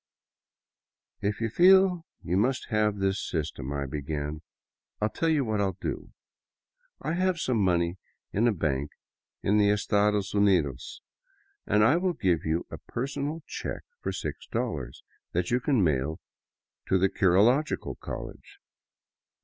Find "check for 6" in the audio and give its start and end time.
13.45-14.95